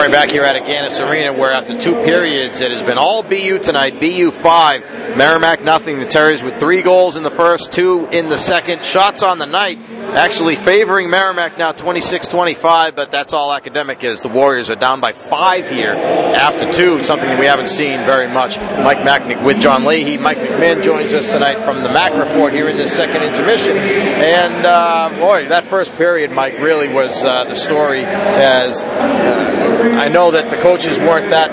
All 0.00 0.06
right, 0.06 0.12
back 0.12 0.30
here 0.30 0.44
at 0.44 0.56
Agganis 0.56 1.06
Arena, 1.06 1.34
where 1.34 1.52
after 1.52 1.78
two 1.78 1.92
periods, 1.92 2.62
it 2.62 2.70
has 2.70 2.82
been 2.82 2.96
all 2.96 3.22
BU 3.22 3.58
tonight. 3.58 4.00
BU 4.00 4.30
five, 4.30 4.80
Merrimack 5.14 5.62
nothing. 5.62 5.98
The 5.98 6.06
Terriers 6.06 6.42
with 6.42 6.58
three 6.58 6.80
goals 6.80 7.16
in 7.16 7.22
the 7.22 7.30
first, 7.30 7.70
two 7.70 8.08
in 8.10 8.30
the 8.30 8.38
second. 8.38 8.82
Shots 8.82 9.22
on 9.22 9.36
the 9.36 9.44
night 9.44 9.78
actually 10.16 10.56
favoring 10.56 11.10
Merrimack 11.10 11.58
now 11.58 11.72
26-25, 11.72 12.96
but 12.96 13.10
that's 13.10 13.32
all 13.32 13.52
academic 13.52 14.04
is. 14.04 14.22
The 14.22 14.28
Warriors 14.28 14.70
are 14.70 14.76
down 14.76 15.00
by 15.00 15.12
five 15.12 15.68
here 15.68 15.92
after 15.92 16.70
two, 16.72 17.02
something 17.04 17.38
we 17.38 17.46
haven't 17.46 17.68
seen 17.68 17.98
very 18.00 18.28
much. 18.28 18.56
Mike 18.58 18.98
Machnik 18.98 19.42
with 19.44 19.60
John 19.60 19.84
Leahy. 19.84 20.18
Mike 20.18 20.38
McMahon 20.38 20.82
joins 20.82 21.12
us 21.12 21.26
tonight 21.26 21.58
from 21.64 21.82
the 21.82 21.88
Mac 21.88 22.12
Report 22.14 22.52
here 22.52 22.68
in 22.68 22.76
this 22.76 22.94
second 22.94 23.22
intermission. 23.22 23.76
And 23.76 24.66
uh, 24.66 25.10
boy, 25.18 25.48
that 25.48 25.64
first 25.64 25.94
period, 25.96 26.30
Mike, 26.30 26.58
really 26.58 26.88
was 26.88 27.24
uh, 27.24 27.44
the 27.44 27.54
story. 27.54 28.04
As 28.04 28.84
uh, 28.84 29.96
I 29.98 30.08
know 30.08 30.30
that 30.30 30.50
the 30.50 30.56
coaches 30.56 30.98
weren't 30.98 31.30
that 31.30 31.50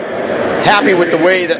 happy 0.67 0.93
with 0.93 1.11
the 1.11 1.17
way 1.17 1.45
that 1.45 1.59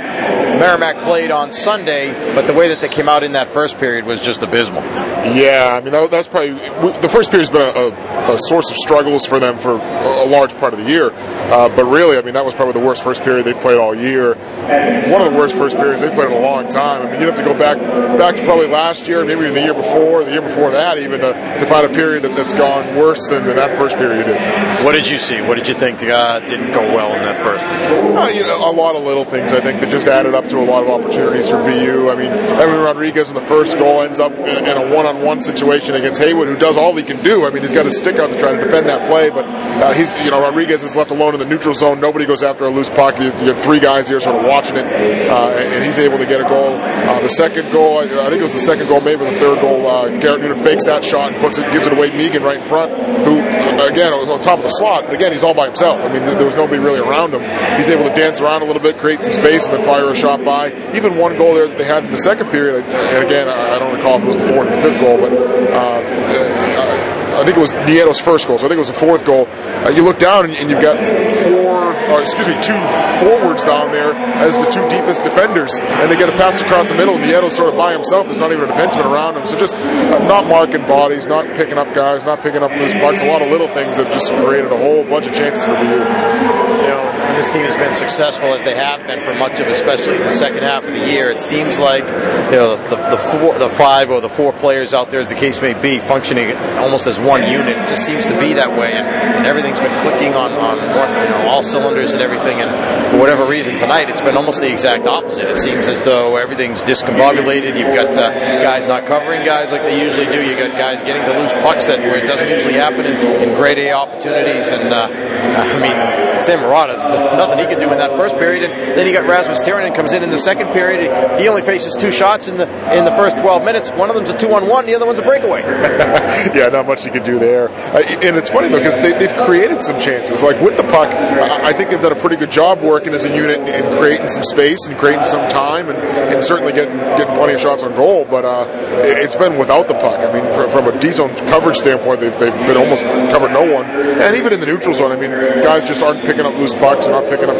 Merrimack 0.60 1.04
played 1.04 1.32
on 1.32 1.52
Sunday, 1.52 2.12
but 2.36 2.48
the 2.48 2.54
way 2.54 2.68
that 2.70 2.82
they 2.82 2.90
came 2.90 3.08
out 3.08 3.24
in 3.24 3.34
that 3.34 3.48
first 3.48 3.78
period 3.78 4.06
was 4.06 4.24
just 4.24 4.44
abysmal. 4.44 4.82
Yeah, 4.82 5.78
I 5.80 5.84
mean 5.84 5.92
that, 5.92 6.10
that's 6.10 6.28
probably 6.28 6.54
the 6.54 7.10
first 7.10 7.32
period's 7.32 7.50
been 7.50 7.62
a, 7.62 7.80
a, 7.80 8.34
a, 8.36 8.40
source 8.40 8.70
of 8.70 8.78
struggles 8.78 9.26
for 9.26 9.40
them 9.40 9.58
for 9.58 9.76
a, 9.76 10.26
large 10.26 10.56
part 10.58 10.74
of 10.74 10.80
the 10.80 10.90
year. 10.90 11.12
Uh, 11.14 11.70
but 11.76 11.86
really, 11.86 12.18
I 12.18 12.22
mean 12.22 12.34
that 12.34 12.46
was 12.46 12.54
probably 12.54 12.74
the 12.74 12.86
worst 12.86 13.04
first 13.04 13.24
period 13.24 13.46
they've 13.46 13.60
played 13.60 13.78
all 13.78 13.96
year. 13.96 14.36
One 14.36 15.22
of 15.22 15.32
the 15.32 15.38
worst 15.38 15.56
first 15.56 15.76
periods 15.76 16.02
they've 16.02 16.14
played 16.14 16.32
in 16.32 16.38
a 16.38 16.40
long 16.40 16.70
time. 16.70 17.06
I 17.06 17.12
mean 17.12 17.22
you'd 17.22 17.30
have 17.30 17.38
to 17.38 17.46
go 17.46 17.58
back 17.58 17.78
back 18.18 18.36
to 18.36 18.44
probably 18.44 18.68
last 18.68 19.08
year, 19.08 19.24
maybe 19.24 19.42
even 19.42 19.54
the 19.54 19.62
year 19.62 19.74
before, 19.74 20.24
the 20.24 20.32
year 20.32 20.42
before 20.42 20.72
that, 20.72 20.98
even 20.98 21.20
to, 21.22 21.34
to 21.34 21.66
find 21.66 21.86
a 21.86 21.90
period 21.90 22.24
that, 22.24 22.32
has 22.32 22.54
gone 22.54 22.98
worse 22.98 23.30
than, 23.30 23.46
than, 23.46 23.56
that 23.56 23.78
first 23.78 23.98
period 23.98 24.26
did. 24.26 24.86
What 24.86 24.94
did 24.94 25.08
you 25.08 25.18
see? 25.18 25.42
What 25.42 25.56
did 25.56 25.68
you 25.68 25.74
think 25.74 26.02
uh, 26.04 26.40
didn't 26.40 26.72
go 26.72 26.82
well 26.82 27.14
in 27.14 27.24
that 27.24 27.38
first? 27.38 27.64
Uh, 27.64 28.28
you 28.28 28.44
know, 28.44 28.70
a 28.70 28.72
lot 28.72 28.96
of 28.98 29.04
little 29.04 29.24
things 29.24 29.54
I 29.54 29.62
think 29.62 29.80
that 29.82 29.90
just 29.90 30.08
added 30.08 30.34
up 30.34 30.48
to 30.50 30.58
a 30.58 30.66
lot 30.66 30.84
of 30.84 30.90
opportunities 30.90 31.48
for 31.48 31.58
BU. 31.58 32.10
I 32.10 32.16
mean, 32.16 32.32
Evan 32.32 32.82
Rodriguez 32.82 33.30
in 33.30 33.36
the 33.36 33.42
first 33.42 33.78
goal 33.78 34.02
ends 34.02 34.20
up 34.20 34.32
in, 34.34 34.66
in 34.66 34.78
a 34.78 34.94
one-on-one 34.94 35.42
situation 35.42 35.96
against 35.96 36.22
Haywood, 36.22 36.48
who 36.48 36.58
does 36.58 36.78
all 36.78 36.96
he 36.96 37.04
can 37.04 37.24
do. 37.24 37.46
I 37.46 37.50
mean, 37.50 37.62
he's 37.62 37.72
got 37.72 37.86
a 37.86 37.92
stick 37.92 38.18
out 38.18 38.28
to 38.28 38.40
try 38.40 38.54
to 38.54 38.64
defend 38.64 38.88
that 38.88 39.08
play, 39.10 39.30
but 39.30 39.46
uh, 39.46 39.94
he's, 39.94 40.12
you 40.24 40.32
know, 40.32 40.42
Rodriguez 40.42 40.84
is 40.84 40.96
left 40.96 41.12
alone 41.12 41.34
in 41.34 41.40
the 41.40 41.46
neutral 41.46 41.74
zone. 41.74 42.00
Nobody 42.00 42.26
goes 42.26 42.44
after 42.44 42.66
a 42.66 42.70
loose 42.70 42.90
puck. 42.90 43.20
You, 43.20 43.26
you 43.26 43.54
have 43.54 43.62
three 43.62 43.80
guys 43.80 44.08
here 44.08 44.20
sort 44.20 44.36
of 44.36 44.46
watching 44.46 44.76
it, 44.76 44.86
uh, 45.30 45.50
and 45.50 45.84
he's 45.84 46.00
able 46.00 46.18
to 46.18 46.26
get 46.26 46.42
a 46.42 46.44
goal. 46.44 46.76
Uh, 46.76 47.22
the 47.22 47.30
second 47.30 47.72
goal, 47.72 48.00
I, 48.00 48.08
think 48.08 48.40
it 48.40 48.42
was 48.42 48.54
the 48.54 48.60
second 48.60 48.88
goal, 48.88 49.02
maybe 49.02 49.24
the 49.24 49.40
third 49.40 49.62
goal. 49.62 49.88
Uh, 49.88 50.10
Garrett 50.20 50.42
Noonan 50.42 50.60
fakes 50.60 50.86
that 50.86 51.04
shot 51.04 51.32
and 51.32 51.42
puts 51.42 51.58
it, 51.58 51.72
gives 51.72 51.88
it 51.88 51.94
away. 51.94 52.10
Megan 52.12 52.44
right 52.44 52.58
in 52.58 52.64
front, 52.64 52.92
who 53.24 53.40
again 53.86 54.12
was 54.18 54.30
on 54.30 54.42
top 54.42 54.58
of 54.58 54.64
the 54.64 54.70
slot, 54.70 55.06
but 55.06 55.16
again 55.16 55.32
he's 55.32 55.44
all 55.44 55.54
by 55.54 55.68
himself. 55.68 56.00
I 56.02 56.12
mean, 56.12 56.24
there 56.26 56.46
was 56.46 56.56
nobody 56.56 56.80
really 56.82 57.00
around 57.00 57.34
him. 57.34 57.42
He's 57.78 57.90
able 57.90 58.04
to 58.06 58.14
dance 58.14 58.42
around 58.42 58.62
a 58.62 58.66
little 58.66 58.77
bit, 58.80 58.98
create 58.98 59.22
some 59.22 59.34
space, 59.34 59.66
and 59.68 59.78
then 59.78 59.86
fire 59.86 60.10
a 60.10 60.16
shot 60.16 60.44
by. 60.44 60.72
Even 60.96 61.18
one 61.18 61.38
goal 61.38 61.54
there 61.54 61.68
that 61.68 61.78
they 61.78 61.86
had 61.86 62.06
in 62.06 62.12
the 62.12 62.18
second 62.18 62.50
period, 62.50 62.84
and 62.86 63.24
again 63.24 63.50
I 63.50 63.80
don't 63.80 63.96
recall 63.96 64.18
if 64.18 64.24
it 64.24 64.28
was 64.28 64.38
the 64.38 64.48
fourth 64.48 64.68
or 64.68 64.76
the 64.76 64.82
fifth 64.82 65.00
goal, 65.00 65.18
but. 65.18 65.32
Uh, 65.34 67.18
I 67.38 67.46
think 67.46 67.56
it 67.56 67.62
was 67.62 67.72
Nieto's 67.72 68.20
first 68.20 68.48
goal, 68.48 68.58
so 68.58 68.66
I 68.66 68.68
think 68.68 68.78
it 68.78 68.88
was 68.90 68.90
the 68.90 68.98
fourth 68.98 69.24
goal. 69.24 69.46
Uh, 69.86 69.90
you 69.90 70.02
look 70.02 70.18
down 70.18 70.46
and, 70.46 70.56
and, 70.56 70.72
you've 70.72 70.82
got 70.82 70.98
four, 71.46 71.94
or 71.94 72.22
excuse 72.22 72.48
me, 72.48 72.58
two 72.66 72.74
forwards 73.22 73.64
down 73.64 73.92
there 73.92 74.14
as 74.42 74.56
the 74.58 74.66
two 74.74 74.82
deepest 74.90 75.22
defenders, 75.24 75.70
and 75.78 76.12
they 76.12 76.18
get 76.18 76.30
a 76.30 76.32
pass 76.32 76.60
across 76.62 76.90
the 76.90 76.96
middle. 76.96 77.14
Nieto's 77.14 77.56
sort 77.56 77.70
of 77.70 77.78
by 77.78 77.94
himself. 77.94 78.26
There's 78.26 78.40
not 78.40 78.52
even 78.52 78.68
a 78.68 78.74
defenseman 78.74 79.06
around 79.14 79.38
him, 79.38 79.46
so 79.46 79.56
just 79.60 79.76
uh, 79.76 80.18
not 80.28 80.48
marking 80.48 80.82
bodies, 80.88 81.28
not 81.28 81.46
picking 81.56 81.78
up 81.78 81.94
guys, 81.94 82.26
not 82.26 82.42
picking 82.42 82.64
up 82.64 82.72
loose 82.72 82.94
pucks. 82.94 83.22
A 83.22 83.28
lot 83.28 83.44
of 83.44 83.52
little 83.52 83.68
things 83.68 83.98
that 83.98 84.12
just 84.12 84.34
created 84.34 84.72
a 84.72 84.78
whole 84.78 85.04
bunch 85.04 85.28
of 85.28 85.36
chances 85.36 85.64
for 85.64 85.74
BU. 85.74 86.87
Know, 86.98 87.38
this 87.38 87.54
team 87.54 87.66
has 87.66 87.76
been 87.76 87.94
successful 87.94 88.54
as 88.54 88.64
they 88.64 88.74
have 88.74 89.06
been 89.06 89.22
for 89.22 89.34
much 89.36 89.60
of, 89.60 89.68
especially 89.68 90.18
the 90.18 90.32
second 90.32 90.64
half 90.64 90.84
of 90.84 90.94
the 90.94 91.06
year. 91.06 91.30
It 91.30 91.40
seems 91.40 91.78
like 91.78 92.04
you 92.50 92.58
know 92.58 92.76
the, 92.90 92.96
the 92.96 93.18
four, 93.18 93.60
the 93.60 93.70
five 93.70 94.10
or 94.10 94.20
the 94.20 94.30
four 94.30 94.52
players 94.52 94.94
out 94.94 95.12
there, 95.12 95.20
as 95.20 95.30
the 95.30 95.36
case 95.36 95.62
may 95.62 95.80
be, 95.80 96.00
functioning 96.00 96.58
almost 96.78 97.06
as 97.06 97.20
one 97.20 97.44
unit. 97.44 97.78
It 97.78 97.88
just 97.88 98.06
seems 98.06 98.26
to 98.26 98.40
be 98.40 98.54
that 98.54 98.72
way, 98.72 98.94
and, 98.94 99.06
and 99.06 99.46
everything's 99.46 99.80
been 99.80 99.94
clicking 100.02 100.34
on 100.34 100.54
on 100.54 100.78
you 100.78 101.30
know, 101.30 101.50
all 101.50 101.62
cylinders 101.62 102.14
and 102.14 102.22
everything. 102.22 102.62
And 102.62 103.12
for 103.12 103.20
whatever 103.20 103.46
reason, 103.46 103.78
tonight 103.78 104.10
it's 104.10 104.22
been 104.22 104.36
almost 104.36 104.60
the 104.60 104.72
exact 104.72 105.06
opposite. 105.06 105.46
It 105.46 105.58
seems 105.58 105.88
as 105.88 106.02
though 106.04 106.38
everything's 106.38 106.82
discombobulated. 106.82 107.78
You've 107.78 107.94
got 107.94 108.10
uh, 108.18 108.32
guys 108.64 108.86
not 108.86 109.06
covering 109.06 109.46
guys 109.46 109.72
like 109.72 109.84
they 109.84 110.02
usually 110.02 110.26
do. 110.26 110.44
You 110.44 110.58
got 110.58 110.78
guys 110.78 111.04
getting 111.04 111.24
to 111.26 111.40
loose 111.40 111.54
pucks 111.54 111.86
that 111.86 112.00
where 112.00 112.18
it 112.18 112.26
doesn't 112.26 112.50
usually 112.50 112.76
happen 112.76 113.06
in, 113.06 113.50
in 113.50 113.56
grade 113.56 113.78
A 113.78 113.92
opportunities. 113.92 114.70
And 114.70 114.94
uh, 114.94 115.08
I 115.08 115.80
mean, 115.80 116.40
Sam 116.40 116.64
Nothing 116.88 117.60
he 117.60 117.66
could 117.66 117.80
do 117.80 117.92
in 117.92 117.98
that 117.98 118.12
first 118.12 118.36
period. 118.38 118.70
And 118.70 118.98
then 118.98 119.08
you 119.08 119.14
got 119.14 119.28
Rasmus 119.28 119.62
Tirronen 119.62 119.96
comes 119.96 120.14
in 120.14 120.24
in 120.24 120.30
the 120.30 120.38
second 120.38 120.68
period. 120.74 121.40
He 121.40 121.48
only 121.48 121.62
faces 121.62 121.96
two 121.96 122.12
shots 122.12 122.48
in 122.48 122.58
the 122.58 122.68
in 122.98 123.06
the 123.06 123.12
first 123.12 123.38
12 123.38 123.64
minutes. 123.64 123.92
One 123.92 124.10
of 124.10 124.16
them's 124.16 124.30
a 124.30 124.38
two 124.38 124.52
on 124.54 124.68
one. 124.68 124.86
The 124.86 124.96
other 124.96 125.06
one's 125.06 125.20
a 125.20 125.24
breakaway. 125.24 125.62
yeah, 126.56 126.70
not 126.72 126.88
much 126.88 127.06
you 127.06 127.12
can 127.12 127.24
do 127.24 127.40
there. 127.40 127.70
Uh, 127.70 128.04
and 128.24 128.38
it's 128.38 128.50
funny 128.50 128.70
though 128.70 128.78
because 128.78 128.96
they, 128.98 129.28
have 129.28 129.46
created 129.46 129.84
some 129.84 130.00
chances. 130.00 130.42
Like 130.42 130.62
with 130.62 130.78
the 130.78 130.84
puck, 130.84 131.14
I, 131.14 131.70
I, 131.70 131.74
think 131.74 131.90
they've 131.90 132.02
done 132.02 132.12
a 132.12 132.20
pretty 132.20 132.36
good 132.36 132.52
job 132.52 132.82
working 132.82 133.14
as 133.14 133.26
a 133.26 133.30
unit 133.30 133.60
and, 133.60 133.70
and 133.70 134.00
creating 134.00 134.28
some 134.30 134.44
space 134.44 134.88
and 134.88 134.98
creating 134.98 135.24
some 135.24 135.50
time 135.50 135.90
and, 135.90 135.98
and 135.98 136.44
certainly 136.44 136.74
getting 136.74 136.98
getting 136.98 137.36
plenty 137.36 137.54
of 137.54 137.62
shots 137.62 137.84
on 137.84 137.96
goal. 137.96 138.26
But 138.30 138.46
uh, 138.46 138.68
it's 139.04 139.36
been 139.36 139.58
without 139.58 139.88
the 139.88 139.96
puck. 139.96 140.20
I 140.20 140.32
mean, 140.32 140.70
from 140.70 140.88
a 140.88 141.00
D 141.00 141.12
zone 141.12 141.36
coverage 141.50 141.78
standpoint, 141.78 142.22
they've, 142.22 142.38
they've 142.38 142.54
been 142.54 142.78
almost 142.78 143.04
covered 143.04 143.52
no 143.52 143.72
one. 143.74 143.86
And 143.86 144.36
even 144.36 144.54
in 144.54 144.60
the 144.60 144.66
neutral 144.66 144.94
zone, 144.94 145.12
I 145.12 145.16
mean, 145.16 145.32
guys 145.64 145.88
just 145.88 146.04
aren't 146.04 146.22
picking 146.22 146.46
up 146.46 146.56
loose 146.56 146.74
pucks 146.80 147.06
and 147.06 147.14
not 147.14 147.26
picking 147.30 147.50
up 147.50 147.56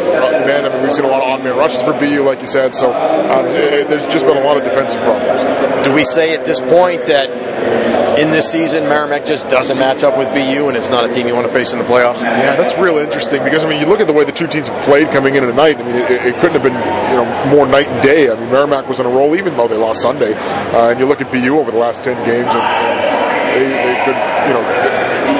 men. 0.46 0.64
I 0.64 0.68
mean, 0.68 0.82
we've 0.82 0.94
seen 0.94 1.04
a 1.04 1.08
lot 1.08 1.22
of 1.22 1.28
on 1.28 1.44
man 1.44 1.56
rushes 1.56 1.82
for 1.82 1.92
BU, 1.92 2.22
like 2.22 2.40
you 2.40 2.46
said. 2.46 2.74
So 2.74 2.92
uh, 2.92 3.42
there's 3.42 4.06
just 4.08 4.26
been 4.26 4.36
a 4.36 4.44
lot 4.44 4.56
of 4.56 4.64
defensive 4.64 5.00
problems. 5.02 5.86
Do 5.86 5.92
we 5.92 6.04
say 6.04 6.34
at 6.34 6.44
this 6.44 6.60
point 6.60 7.06
that 7.06 7.30
in 8.18 8.30
this 8.30 8.50
season, 8.50 8.84
Merrimack 8.84 9.24
just 9.24 9.48
doesn't 9.48 9.78
match 9.78 10.02
up 10.02 10.18
with 10.18 10.28
BU, 10.28 10.68
and 10.68 10.76
it's 10.76 10.90
not 10.90 11.08
a 11.08 11.12
team 11.12 11.28
you 11.28 11.34
want 11.34 11.46
to 11.46 11.52
face 11.52 11.72
in 11.72 11.78
the 11.78 11.84
playoffs. 11.84 12.20
Yeah, 12.20 12.56
that's 12.56 12.76
real 12.76 12.98
interesting 12.98 13.44
because 13.44 13.64
I 13.64 13.68
mean, 13.68 13.80
you 13.80 13.86
look 13.86 14.00
at 14.00 14.06
the 14.06 14.12
way 14.12 14.24
the 14.24 14.32
two 14.32 14.48
teams 14.48 14.68
have 14.68 14.84
played 14.84 15.08
coming 15.08 15.36
in 15.36 15.44
tonight. 15.44 15.78
I 15.78 15.82
mean, 15.84 15.96
it, 15.96 16.10
it 16.10 16.34
couldn't 16.36 16.60
have 16.60 16.62
been 16.62 16.74
you 16.74 17.16
know 17.16 17.54
more 17.54 17.66
night 17.66 17.86
and 17.86 18.02
day. 18.02 18.30
I 18.30 18.34
mean, 18.34 18.50
Merrimack 18.50 18.88
was 18.88 18.98
on 19.00 19.06
a 19.06 19.10
roll 19.10 19.36
even 19.36 19.56
though 19.56 19.68
they 19.68 19.76
lost 19.76 20.02
Sunday, 20.02 20.34
uh, 20.34 20.90
and 20.90 20.98
you 20.98 21.06
look 21.06 21.20
at 21.20 21.30
BU 21.30 21.58
over 21.58 21.70
the 21.70 21.78
last 21.78 22.02
ten 22.02 22.16
games, 22.26 22.48
and, 22.48 22.58
and 22.58 23.17
they, 23.54 23.64
they've 23.68 24.04
been 24.06 24.20
you 24.48 24.54
know 24.54 24.62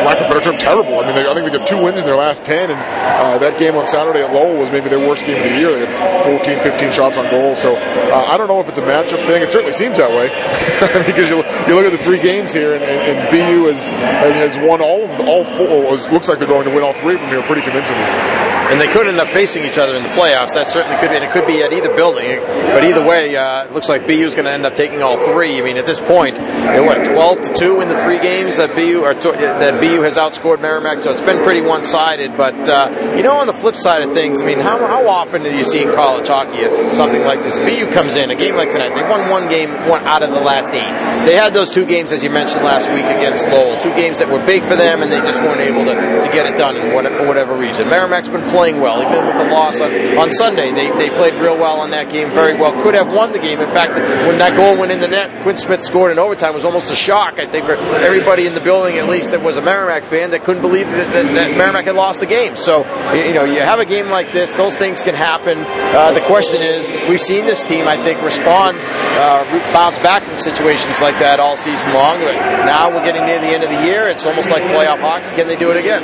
lack 0.05 0.21
of 0.21 0.27
a 0.27 0.29
better 0.29 0.41
term, 0.41 0.59
terrible. 0.59 1.01
I 1.01 1.07
mean, 1.07 1.15
they, 1.15 1.29
I 1.29 1.35
think 1.35 1.51
they 1.51 1.57
got 1.57 1.67
two 1.67 1.83
wins 1.83 1.99
in 1.99 2.07
their 2.07 2.17
last 2.17 2.45
10, 2.45 2.71
and 2.71 2.81
uh, 2.81 3.39
that 3.39 3.59
game 3.59 3.77
on 3.77 3.87
Saturday 3.87 4.23
at 4.23 4.33
Lowell 4.33 4.57
was 4.57 4.71
maybe 4.71 4.89
their 4.89 4.99
worst 4.99 5.27
game 5.27 5.37
of 5.37 5.45
the 5.51 5.59
year. 5.59 5.71
They 5.71 5.87
had 5.87 6.25
14, 6.25 6.61
15 6.61 6.93
shots 6.93 7.17
on 7.17 7.31
goal. 7.31 7.57
So 7.57 7.77
uh, 7.77 8.27
I 8.29 8.37
don't 8.37 8.49
know 8.49 8.61
if 8.61 8.69
it's 8.69 8.79
a 8.79 8.83
matchup 8.83 9.27
thing. 9.27 9.43
It 9.43 9.51
certainly 9.51 9.73
seems 9.73 9.99
that 9.99 10.11
way 10.11 10.29
because 11.07 11.29
you, 11.29 11.37
you 11.37 11.75
look 11.75 11.85
at 11.85 11.93
the 11.93 12.03
three 12.03 12.21
games 12.21 12.53
here, 12.53 12.75
and, 12.75 12.85
and, 12.85 13.19
and 13.19 13.31
BU 13.31 13.69
has, 13.69 13.85
has 13.85 14.59
won 14.59 14.81
all 14.81 15.05
of 15.05 15.19
the, 15.19 15.25
all 15.27 15.45
four. 15.45 15.95
It 15.95 16.13
looks 16.13 16.29
like 16.29 16.39
they're 16.39 16.49
going 16.49 16.65
to 16.65 16.75
win 16.75 16.83
all 16.83 16.95
three 16.95 17.15
of 17.15 17.21
them 17.21 17.31
here 17.31 17.43
pretty 17.43 17.63
convincingly. 17.63 18.58
And 18.69 18.79
they 18.81 18.87
could 18.93 19.07
end 19.07 19.19
up 19.19 19.29
facing 19.29 19.65
each 19.65 19.79
other 19.79 19.97
in 19.97 20.03
the 20.03 20.11
playoffs. 20.11 20.53
That 20.55 20.67
certainly 20.67 20.99
could 20.99 21.09
be, 21.09 21.17
and 21.17 21.25
it 21.25 21.31
could 21.31 21.47
be 21.47 21.63
at 21.63 21.73
either 21.73 21.95
building. 21.97 22.39
But 22.39 22.85
either 22.85 23.03
way, 23.03 23.35
uh, 23.35 23.65
it 23.65 23.73
looks 23.73 23.89
like 23.89 24.07
BU 24.07 24.29
is 24.29 24.35
going 24.35 24.45
to 24.45 24.53
end 24.53 24.67
up 24.67 24.75
taking 24.75 25.03
all 25.03 25.17
three. 25.17 25.59
I 25.59 25.65
mean, 25.65 25.79
at 25.79 25.87
this 25.87 25.99
point, 26.01 26.37
they're 26.37 26.85
what 26.85 27.05
12 27.05 27.41
to 27.49 27.55
two 27.55 27.81
in 27.81 27.89
the 27.89 27.99
three 27.99 28.19
games 28.19 28.59
that 28.59 28.77
BU 28.77 29.01
or 29.01 29.15
that 29.15 29.81
BU 29.81 30.03
has 30.03 30.17
outscored 30.17 30.61
Merrimack, 30.61 31.01
so 31.01 31.13
it's 31.13 31.25
been 31.25 31.43
pretty 31.43 31.63
one 31.63 31.83
sided. 31.83 32.37
But, 32.37 32.69
uh, 32.69 33.15
you 33.17 33.23
know, 33.23 33.37
on 33.39 33.47
the 33.47 33.55
flip 33.55 33.75
side 33.75 34.03
of 34.03 34.13
things, 34.13 34.43
I 34.43 34.45
mean, 34.45 34.61
how, 34.61 34.79
how 34.79 35.09
often 35.09 35.43
do 35.43 35.57
you 35.57 35.65
see 35.65 35.83
in 35.83 35.93
college 35.95 36.29
hockey 36.29 36.63
something 36.95 37.23
like 37.23 37.41
this? 37.41 37.59
BU 37.59 37.91
comes 37.93 38.17
in, 38.17 38.31
a 38.31 38.37
game 38.37 38.55
like 38.55 38.71
tonight, 38.71 38.95
they 38.95 39.03
won 39.09 39.31
one 39.31 39.49
game 39.49 39.71
one 39.89 40.05
out 40.05 40.23
of 40.23 40.31
the 40.31 40.41
last 40.41 40.71
eight. 40.71 41.25
They 41.25 41.37
had 41.37 41.55
those 41.55 41.71
two 41.71 41.87
games, 41.87 42.13
as 42.13 42.23
you 42.23 42.29
mentioned 42.29 42.65
last 42.65 42.93
week, 42.93 43.07
against 43.07 43.49
Lowell. 43.49 43.81
Two 43.81 43.95
games 43.95 44.19
that 44.19 44.29
were 44.29 44.45
big 44.45 44.63
for 44.63 44.77
them, 44.77 45.03
and 45.03 45.11
they 45.11 45.21
just 45.21 45.41
weren't 45.41 45.61
able 45.61 45.85
to, 45.85 45.95
to 45.95 46.29
get 46.35 46.45
it 46.53 46.59
done 46.59 46.75
for 47.17 47.27
whatever 47.27 47.57
reason. 47.57 47.89
Merrimack's 47.89 48.29
been 48.29 48.45
playing 48.51 48.58
well, 48.59 49.01
even 49.03 49.27
with 49.27 49.37
the 49.37 49.45
loss 49.45 49.81
on, 49.81 49.93
on 50.19 50.33
Sunday. 50.33 50.73
They, 50.73 50.91
they 50.91 51.11
played 51.11 51.35
real 51.35 51.57
well 51.57 51.81
on 51.81 51.91
that 51.91 52.11
game, 52.11 52.31
very 52.31 52.55
well. 52.55 52.73
Could 52.83 52.95
have 52.95 53.09
won 53.09 53.33
the 53.33 53.39
game. 53.39 53.61
In 53.61 53.69
fact, 53.69 53.93
when 54.27 54.39
that 54.39 54.57
goal 54.57 54.77
went 54.77 54.93
in 54.93 55.01
the 55.01 55.09
net, 55.09 55.43
Quinn 55.43 55.57
Smith 55.57 55.83
scored 55.83 56.13
in 56.13 56.19
overtime. 56.19 56.51
It 56.51 56.55
was 56.55 56.65
almost 56.65 56.91
a 56.91 56.97
shock, 56.97 57.39
I 57.39 57.47
think, 57.47 57.67
for 57.67 57.75
everybody 57.75 58.47
in 58.47 58.55
the 58.55 58.61
building, 58.61 58.99
at 58.99 59.09
least, 59.09 59.31
that 59.31 59.43
was 59.43 59.57
a 59.57 59.63
Merrimack 59.63 60.03
fan 60.03 60.33
that 60.33 60.45
couldn't 60.45 60.63
believe 60.63 60.87
that, 60.87 61.13
that, 61.13 61.35
that 61.35 61.57
Merrimack 61.57 61.85
had 61.85 61.95
lost 61.95 62.21
the 62.21 62.27
game. 62.27 62.57
So, 62.57 62.79
you 63.15 63.35
know, 63.35 63.45
you 63.45 63.61
have 63.61 63.79
a 63.79 63.85
game 63.85 64.09
like 64.09 64.33
this, 64.33 64.55
those 64.57 64.75
things 64.75 65.03
can 65.03 65.15
happen. 65.15 65.59
Uh, 65.59 66.13
the 66.13 66.21
question 66.23 66.61
is, 66.61 66.91
we've 67.09 67.21
seen 67.21 67.47
this 67.47 67.63
team, 67.63 67.87
I 67.87 68.03
think, 68.03 68.23
respond, 68.23 68.79
uh, 68.79 69.45
bounce 69.73 69.99
back 69.99 70.23
from 70.23 70.39
situations 70.39 71.01
like 71.01 71.19
that 71.19 71.41
all 71.41 71.57
season 71.57 71.93
long. 71.93 72.21
But 72.21 72.35
now 72.67 72.91
we're 72.91 73.05
getting 73.05 73.25
near 73.25 73.41
the 73.41 73.49
end 73.49 73.63
of 73.63 73.71
the 73.71 73.83
year. 73.85 74.09
It's 74.09 74.27
almost 74.27 74.51
like 74.51 74.63
playoff 74.63 75.01
hockey. 75.01 75.37
Can 75.37 75.47
they 75.47 75.57
do 75.57 75.71
it 75.71 75.77
again? 75.77 76.03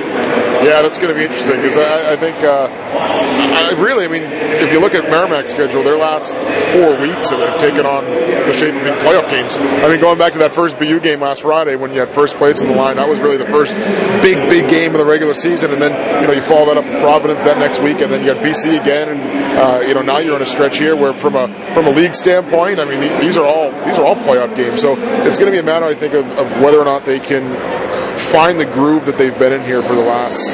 Yeah, 0.64 0.82
that's 0.82 0.98
going 0.98 1.08
to 1.08 1.14
be 1.14 1.24
interesting 1.24 1.56
because 1.56 1.78
I, 1.78 2.12
I, 2.12 2.16
think 2.16 2.36
uh, 2.44 2.68
I, 2.70 3.72
really, 3.80 4.04
I 4.04 4.08
mean, 4.08 4.22
if 4.24 4.72
you 4.72 4.80
look 4.80 4.94
at 4.94 5.10
Merrimack's 5.10 5.50
schedule, 5.50 5.82
their 5.82 5.96
last 5.96 6.32
four 6.72 7.00
weeks 7.00 7.30
have 7.30 7.58
taken 7.58 7.86
on 7.86 8.04
the 8.04 8.52
shape 8.52 8.74
of 8.74 8.82
being 8.82 8.94
playoff 8.96 9.28
games. 9.30 9.56
I 9.56 9.88
mean, 9.88 10.00
going 10.00 10.18
back 10.18 10.32
to 10.34 10.38
that 10.40 10.52
first 10.52 10.78
BU 10.78 11.00
game 11.00 11.20
last 11.20 11.42
Friday 11.42 11.76
when 11.76 11.92
you 11.92 12.00
had 12.00 12.08
first 12.08 12.36
place 12.36 12.60
in 12.60 12.68
the 12.68 12.74
line, 12.74 12.96
that 12.96 13.08
was 13.08 13.20
really 13.20 13.36
the 13.36 13.46
first 13.46 13.74
big, 14.22 14.36
big 14.48 14.68
game 14.68 14.92
of 14.92 14.98
the 14.98 15.04
regular 15.06 15.34
season. 15.34 15.72
And 15.72 15.80
then, 15.80 16.22
you 16.22 16.28
know, 16.28 16.34
you 16.34 16.42
follow 16.42 16.66
that 16.66 16.78
up 16.78 16.84
with 16.84 17.00
Providence 17.00 17.42
that 17.44 17.58
next 17.58 17.80
week, 17.80 18.00
and 18.00 18.12
then 18.12 18.24
you 18.24 18.32
got 18.32 18.42
BC 18.42 18.80
again, 18.80 19.08
and 19.08 19.20
uh, 19.58 19.86
you 19.86 19.94
know, 19.94 20.02
now 20.02 20.18
you're 20.18 20.34
on 20.34 20.42
a 20.42 20.46
stretch 20.46 20.78
here 20.78 20.96
where, 20.96 21.14
from 21.14 21.36
a 21.36 21.48
from 21.74 21.86
a 21.86 21.90
league 21.90 22.14
standpoint, 22.14 22.78
I 22.80 22.84
mean, 22.84 23.00
these 23.20 23.36
are 23.36 23.46
all 23.46 23.70
these 23.84 23.98
are 23.98 24.06
all 24.06 24.16
playoff 24.16 24.54
games. 24.56 24.80
So 24.80 24.96
it's 24.96 25.38
going 25.38 25.46
to 25.46 25.52
be 25.52 25.58
a 25.58 25.62
matter, 25.62 25.86
I 25.86 25.94
think, 25.94 26.14
of, 26.14 26.26
of 26.38 26.50
whether 26.60 26.78
or 26.78 26.84
not 26.84 27.04
they 27.04 27.20
can 27.20 27.44
find 28.18 28.58
the 28.58 28.66
groove 28.66 29.06
that 29.06 29.18
they've 29.18 29.38
been 29.38 29.52
in 29.52 29.62
here 29.62 29.82
for 29.82 29.94
the 29.94 30.02
last 30.02 30.50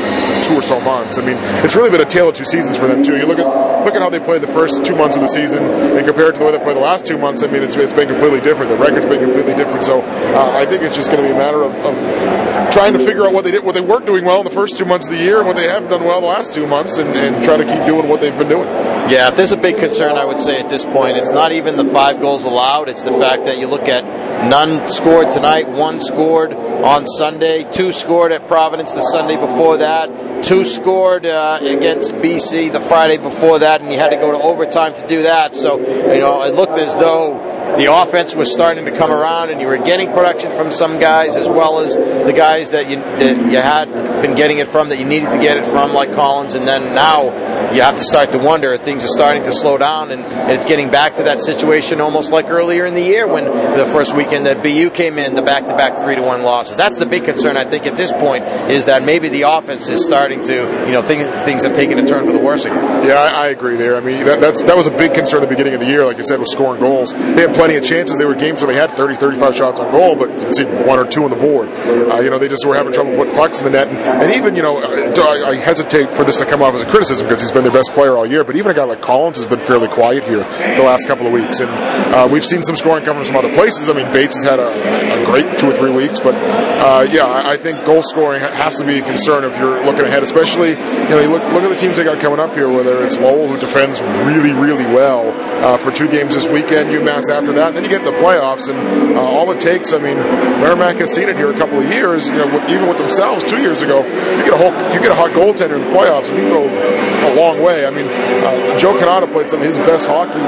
or 0.54 0.62
so 0.62 0.80
months. 0.80 1.18
I 1.18 1.24
mean, 1.24 1.36
it's 1.64 1.74
really 1.74 1.90
been 1.90 2.00
a 2.00 2.08
tale 2.08 2.28
of 2.28 2.34
two 2.34 2.44
seasons 2.44 2.76
for 2.76 2.86
them 2.86 3.02
too. 3.02 3.16
You 3.16 3.26
look 3.26 3.38
at 3.38 3.84
look 3.84 3.94
at 3.94 4.02
how 4.02 4.10
they 4.10 4.20
played 4.20 4.42
the 4.42 4.52
first 4.52 4.84
two 4.84 4.94
months 4.94 5.16
of 5.16 5.22
the 5.22 5.28
season 5.28 5.64
and 5.64 6.06
compare 6.06 6.28
it 6.28 6.32
to 6.34 6.38
the 6.38 6.44
way 6.44 6.52
they 6.52 6.62
played 6.62 6.76
the 6.76 6.80
last 6.80 7.06
two 7.06 7.18
months. 7.18 7.42
I 7.42 7.46
mean, 7.46 7.62
it's, 7.62 7.76
it's 7.76 7.92
been 7.92 8.08
completely 8.08 8.40
different. 8.40 8.70
The 8.70 8.76
record's 8.76 9.06
been 9.06 9.20
completely 9.20 9.54
different. 9.54 9.84
So 9.84 10.02
uh, 10.02 10.52
I 10.56 10.66
think 10.66 10.82
it's 10.82 10.94
just 10.94 11.10
going 11.10 11.22
to 11.22 11.28
be 11.28 11.34
a 11.34 11.38
matter 11.38 11.62
of, 11.62 11.74
of, 11.84 12.72
trying 12.72 12.92
to 12.92 12.98
figure 12.98 13.26
out 13.26 13.32
what 13.32 13.44
they 13.44 13.50
did, 13.50 13.64
what 13.64 13.74
they 13.74 13.80
weren't 13.80 14.06
doing 14.06 14.24
well 14.24 14.38
in 14.38 14.44
the 14.44 14.54
first 14.54 14.76
two 14.76 14.84
months 14.84 15.06
of 15.06 15.12
the 15.12 15.18
year, 15.18 15.38
and 15.38 15.46
what 15.46 15.56
they 15.56 15.68
have 15.68 15.88
done 15.88 16.04
well 16.04 16.20
the 16.20 16.26
last 16.26 16.52
two 16.52 16.66
months, 16.66 16.98
and, 16.98 17.08
and 17.16 17.44
try 17.44 17.56
to 17.56 17.64
keep 17.64 17.84
doing 17.86 18.08
what 18.08 18.20
they've 18.20 18.36
been 18.36 18.48
doing. 18.48 18.68
Yeah, 19.10 19.28
if 19.28 19.36
there's 19.36 19.52
a 19.52 19.56
big 19.56 19.78
concern, 19.78 20.12
I 20.12 20.24
would 20.24 20.38
say 20.38 20.58
at 20.58 20.68
this 20.68 20.84
point, 20.84 21.16
it's 21.16 21.30
not 21.30 21.52
even 21.52 21.76
the 21.76 21.84
five 21.84 22.20
goals 22.20 22.44
allowed. 22.44 22.88
It's 22.88 23.02
the 23.02 23.12
fact 23.12 23.46
that 23.46 23.58
you 23.58 23.66
look 23.66 23.88
at 23.88 24.04
None 24.40 24.88
scored 24.88 25.32
tonight. 25.32 25.68
One 25.68 26.00
scored 26.00 26.54
on 26.54 27.06
Sunday. 27.06 27.70
Two 27.74 27.92
scored 27.92 28.32
at 28.32 28.48
Providence 28.48 28.90
the 28.90 29.02
Sunday 29.02 29.36
before 29.36 29.76
that. 29.76 30.08
Two 30.42 30.64
scored 30.64 31.26
uh, 31.26 31.58
against 31.62 32.12
BC 32.14 32.72
the 32.72 32.80
Friday 32.80 33.18
before 33.18 33.60
that, 33.60 33.80
and 33.80 33.92
you 33.92 33.98
had 33.98 34.10
to 34.10 34.16
go 34.16 34.32
to 34.32 34.38
overtime 34.38 34.94
to 34.94 35.06
do 35.06 35.22
that. 35.24 35.54
So, 35.54 35.78
you 35.78 36.18
know, 36.18 36.42
it 36.42 36.54
looked 36.54 36.76
as 36.76 36.94
though 36.94 37.59
the 37.76 37.92
offense 37.92 38.34
was 38.34 38.52
starting 38.52 38.84
to 38.84 38.92
come 38.92 39.10
around, 39.10 39.50
and 39.50 39.60
you 39.60 39.66
were 39.66 39.78
getting 39.78 40.12
production 40.12 40.50
from 40.52 40.72
some 40.72 40.98
guys 40.98 41.36
as 41.36 41.48
well 41.48 41.80
as 41.80 41.94
the 41.94 42.32
guys 42.34 42.70
that 42.70 42.90
you 42.90 42.96
that 42.96 43.36
you 43.36 43.58
had 43.58 43.92
been 44.22 44.34
getting 44.36 44.58
it 44.58 44.68
from 44.68 44.90
that 44.90 44.98
you 44.98 45.04
needed 45.04 45.30
to 45.30 45.38
get 45.38 45.56
it 45.56 45.64
from, 45.66 45.92
like 45.92 46.12
Collins. 46.12 46.54
And 46.54 46.66
then 46.66 46.94
now 46.94 47.72
you 47.72 47.82
have 47.82 47.96
to 47.96 48.04
start 48.04 48.32
to 48.32 48.38
wonder 48.38 48.72
if 48.72 48.82
things 48.82 49.04
are 49.04 49.08
starting 49.08 49.42
to 49.44 49.52
slow 49.52 49.78
down, 49.78 50.10
and, 50.10 50.22
and 50.22 50.52
it's 50.52 50.66
getting 50.66 50.90
back 50.90 51.16
to 51.16 51.24
that 51.24 51.38
situation 51.40 52.00
almost 52.00 52.32
like 52.32 52.50
earlier 52.50 52.84
in 52.86 52.94
the 52.94 53.02
year 53.02 53.26
when 53.26 53.44
the 53.44 53.86
first 53.86 54.16
weekend 54.16 54.46
that 54.46 54.62
BU 54.62 54.90
came 54.90 55.18
in, 55.18 55.34
the 55.34 55.42
back-to-back 55.42 55.98
three 55.98 56.16
to 56.16 56.22
one 56.22 56.42
losses. 56.42 56.76
That's 56.76 56.98
the 56.98 57.06
big 57.06 57.24
concern 57.24 57.56
I 57.56 57.64
think 57.64 57.86
at 57.86 57.96
this 57.96 58.12
point 58.12 58.44
is 58.70 58.86
that 58.86 59.04
maybe 59.04 59.28
the 59.28 59.42
offense 59.42 59.88
is 59.88 60.04
starting 60.04 60.42
to, 60.44 60.54
you 60.54 60.92
know, 60.92 61.02
things 61.02 61.26
things 61.42 61.64
have 61.64 61.74
taken 61.74 61.98
a 61.98 62.06
turn 62.06 62.26
for 62.26 62.32
the 62.32 62.38
worse 62.38 62.64
again. 62.64 63.06
Yeah, 63.06 63.14
I, 63.14 63.46
I 63.46 63.48
agree 63.48 63.76
there. 63.76 63.96
I 63.96 64.00
mean, 64.00 64.24
that, 64.24 64.40
that's 64.40 64.62
that 64.62 64.76
was 64.76 64.86
a 64.86 64.90
big 64.90 65.14
concern 65.14 65.42
at 65.42 65.48
the 65.48 65.54
beginning 65.54 65.74
of 65.74 65.80
the 65.80 65.86
year, 65.86 66.04
like 66.04 66.16
you 66.16 66.24
said, 66.24 66.38
with 66.38 66.48
scoring 66.48 66.80
goals. 66.80 67.12
They 67.12 67.42
had 67.42 67.54
plenty 67.60 67.76
of 67.76 67.84
chances. 67.84 68.16
There 68.16 68.26
were 68.26 68.34
games 68.34 68.62
where 68.62 68.72
they 68.72 68.80
had 68.80 68.90
30, 68.92 69.16
35 69.16 69.54
shots 69.54 69.80
on 69.80 69.90
goal, 69.92 70.16
but 70.16 70.30
you 70.30 70.50
see 70.50 70.64
one 70.64 70.98
or 70.98 71.04
two 71.06 71.24
on 71.24 71.28
the 71.28 71.36
board. 71.36 71.68
Uh, 71.68 72.18
you 72.20 72.30
know, 72.30 72.38
they 72.38 72.48
just 72.48 72.64
were 72.66 72.74
having 72.74 72.90
trouble 72.90 73.14
putting 73.14 73.34
pucks 73.34 73.58
in 73.58 73.64
the 73.64 73.70
net. 73.70 73.88
And, 73.88 73.98
and 73.98 74.34
even, 74.34 74.56
you 74.56 74.62
know, 74.62 74.78
I, 74.78 75.50
I, 75.50 75.56
hesitate 75.56 76.10
for 76.10 76.24
this 76.24 76.38
to 76.38 76.46
come 76.46 76.62
off 76.62 76.72
as 76.72 76.80
a 76.80 76.88
criticism 76.88 77.26
because 77.26 77.42
he's 77.42 77.52
been 77.52 77.62
their 77.62 77.72
best 77.72 77.92
player 77.92 78.16
all 78.16 78.24
year, 78.24 78.44
but 78.44 78.56
even 78.56 78.72
a 78.72 78.74
guy 78.74 78.84
like 78.84 79.02
Collins 79.02 79.36
has 79.36 79.44
been 79.44 79.58
fairly 79.58 79.88
quiet 79.88 80.24
here 80.24 80.38
the 80.38 80.82
last 80.82 81.06
couple 81.06 81.26
of 81.26 81.34
weeks. 81.34 81.60
And 81.60 81.68
uh, 81.68 82.30
we've 82.32 82.46
seen 82.46 82.62
some 82.62 82.76
scoring 82.76 83.04
coming 83.04 83.24
from 83.24 83.36
other 83.36 83.52
places. 83.52 83.90
I 83.90 83.92
mean, 83.92 84.10
Bates 84.10 84.36
has 84.36 84.44
had 84.44 84.58
a, 84.58 85.20
a 85.20 85.26
great 85.26 85.58
two 85.58 85.68
or 85.68 85.74
three 85.74 85.92
weeks, 85.92 86.18
but 86.18 86.34
uh, 86.34 87.06
yeah, 87.12 87.26
I, 87.26 87.52
I 87.52 87.56
think 87.58 87.84
goal 87.84 88.02
scoring 88.02 88.40
has 88.40 88.76
to 88.76 88.86
be 88.86 89.00
a 89.00 89.02
concern 89.02 89.44
if 89.44 89.58
you're 89.58 89.84
looking 89.84 90.06
ahead, 90.06 90.22
especially, 90.22 90.70
you 90.70 91.12
know, 91.12 91.20
you 91.20 91.28
look, 91.28 91.42
look 91.52 91.62
at 91.62 91.68
the 91.68 91.76
teams 91.76 91.98
they 91.98 92.04
got 92.04 92.20
coming 92.20 92.40
up 92.40 92.54
here, 92.54 92.72
whether 92.72 93.04
it's 93.04 93.18
Lowell, 93.18 93.48
who 93.48 93.60
defends 93.60 94.00
really, 94.00 94.52
really 94.52 94.86
well 94.94 95.28
uh, 95.62 95.76
for 95.76 95.92
two 95.92 96.08
games 96.08 96.34
this 96.34 96.48
weekend, 96.48 96.88
UMass 96.88 97.30
after 97.30 97.49
that, 97.54 97.68
and 97.68 97.76
then 97.76 97.84
you 97.84 97.90
get 97.90 98.06
in 98.06 98.12
the 98.12 98.20
playoffs, 98.20 98.68
and 98.68 99.16
uh, 99.16 99.20
all 99.20 99.50
it 99.52 99.60
takes. 99.60 99.92
I 99.92 99.98
mean, 99.98 100.16
Merrimack 100.16 100.96
has 100.96 101.12
seen 101.14 101.28
it 101.28 101.36
here 101.36 101.50
a 101.50 101.58
couple 101.58 101.78
of 101.78 101.88
years. 101.90 102.28
You 102.28 102.38
know, 102.38 102.66
even 102.68 102.88
with 102.88 102.98
themselves 102.98 103.44
two 103.44 103.60
years 103.60 103.82
ago, 103.82 104.04
you 104.04 104.44
get 104.44 104.54
a 104.54 104.56
whole, 104.56 104.72
you 104.92 105.00
get 105.00 105.12
a 105.12 105.14
hot 105.14 105.30
goaltender 105.30 105.76
in 105.76 105.88
the 105.88 105.94
playoffs, 105.94 106.30
and 106.30 106.38
you 106.38 106.48
go 106.48 106.64
a 106.66 107.34
long 107.34 107.62
way. 107.62 107.86
I 107.86 107.90
mean, 107.90 108.06
uh, 108.06 108.78
Joe 108.78 108.94
Cannata 108.94 109.30
played 109.30 109.50
some 109.50 109.60
of 109.60 109.66
his 109.66 109.78
best 109.78 110.06
hockey 110.06 110.40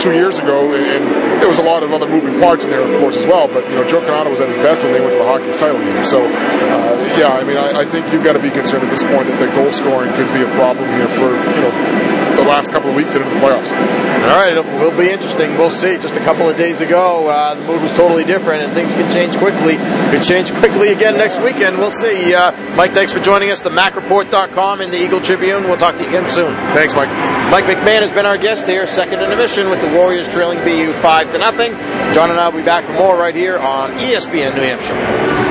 two 0.00 0.12
years 0.12 0.38
ago, 0.38 0.74
and, 0.74 1.34
there 1.44 1.48
was 1.48 1.58
a 1.58 1.62
lot 1.62 1.82
of 1.82 1.92
other 1.92 2.08
moving 2.08 2.40
parts 2.40 2.64
in 2.64 2.70
there, 2.70 2.80
of 2.80 3.00
course, 3.00 3.18
as 3.18 3.26
well. 3.26 3.48
But 3.48 3.68
you 3.68 3.74
know, 3.74 3.86
Joe 3.86 4.00
Cannata 4.00 4.30
was 4.30 4.40
at 4.40 4.48
his 4.48 4.56
best 4.56 4.82
when 4.82 4.92
they 4.92 5.00
went 5.00 5.12
to 5.12 5.18
the 5.18 5.26
Hawkins 5.26 5.58
title 5.58 5.78
game. 5.78 6.04
So, 6.06 6.24
uh, 6.24 7.16
yeah, 7.18 7.36
I 7.36 7.44
mean, 7.44 7.58
I, 7.58 7.80
I 7.80 7.84
think 7.84 8.10
you've 8.12 8.24
got 8.24 8.32
to 8.32 8.38
be 8.38 8.50
concerned 8.50 8.84
at 8.84 8.90
this 8.90 9.04
point 9.04 9.28
that 9.28 9.38
the 9.38 9.52
goal 9.52 9.70
scoring 9.70 10.10
could 10.14 10.32
be 10.32 10.40
a 10.40 10.50
problem 10.56 10.88
here 10.88 11.08
for 11.08 11.28
you 11.28 11.60
know 11.60 12.14
the 12.36 12.44
last 12.48 12.72
couple 12.72 12.90
of 12.90 12.96
weeks 12.96 13.14
into 13.14 13.28
the 13.28 13.36
playoffs. 13.36 13.70
All 13.70 14.36
right, 14.36 14.56
it 14.56 14.64
will 14.64 14.96
be 14.96 15.10
interesting. 15.10 15.56
We'll 15.58 15.70
see. 15.70 15.98
Just 15.98 16.16
a 16.16 16.20
couple 16.34 16.50
of 16.50 16.56
days 16.56 16.80
ago, 16.80 17.28
uh, 17.28 17.54
the 17.54 17.64
mood 17.64 17.80
was 17.80 17.92
totally 17.92 18.24
different, 18.24 18.64
and 18.64 18.72
things 18.72 18.96
can 18.96 19.10
change 19.12 19.36
quickly. 19.36 19.76
Could 20.10 20.24
change 20.24 20.52
quickly 20.52 20.88
again 20.88 21.16
next 21.16 21.40
weekend. 21.40 21.78
We'll 21.78 21.92
see. 21.92 22.34
Uh, 22.34 22.50
Mike, 22.74 22.90
thanks 22.90 23.12
for 23.12 23.20
joining 23.20 23.52
us. 23.52 23.60
The 23.60 23.70
MacReport.com 23.70 24.80
and 24.80 24.92
the 24.92 25.00
Eagle 25.00 25.20
Tribune. 25.20 25.62
We'll 25.62 25.76
talk 25.76 25.94
to 25.94 26.02
you 26.02 26.08
again 26.08 26.28
soon. 26.28 26.52
Thanks, 26.74 26.92
Mike. 26.96 27.08
Mike 27.52 27.66
McMahon 27.66 28.00
has 28.00 28.10
been 28.10 28.26
our 28.26 28.36
guest 28.36 28.66
here, 28.66 28.84
second 28.84 29.20
intermission 29.20 29.70
with 29.70 29.80
the 29.80 29.96
Warriors 29.96 30.26
trailing 30.28 30.58
BU 30.64 30.92
five 30.94 31.30
to 31.30 31.38
nothing. 31.38 31.70
John 32.14 32.30
and 32.30 32.40
I 32.40 32.48
will 32.48 32.58
be 32.58 32.64
back 32.64 32.84
for 32.84 32.94
more 32.94 33.16
right 33.16 33.34
here 33.34 33.58
on 33.58 33.92
ESPN 33.92 34.56
New 34.56 34.62
Hampshire. 34.62 35.43